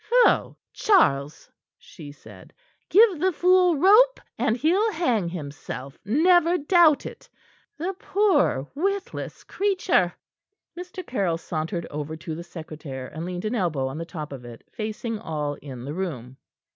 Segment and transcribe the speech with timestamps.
[0.03, 0.57] "Pho!
[0.73, 1.47] Charles,"
[1.77, 2.53] she said;
[2.89, 7.29] "give the fool rope, and he'll hang himself, never doubt it
[7.77, 10.11] the poor, witless creature."
[10.75, 11.05] Mr.
[11.05, 14.63] Caryll sauntered over to the secretaire, and leaned an elbow on the top of it,
[14.71, 16.37] facing all in the room.